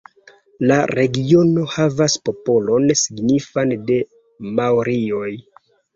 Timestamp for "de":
3.91-3.99